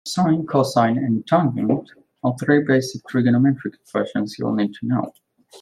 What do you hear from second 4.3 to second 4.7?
you'll